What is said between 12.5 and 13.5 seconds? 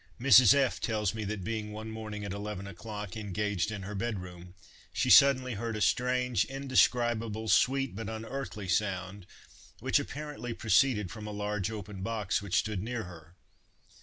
stood near her.